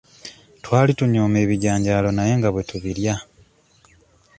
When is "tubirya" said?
2.69-3.15